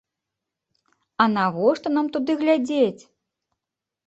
[1.25, 3.03] А навошта нам туды глядзець?!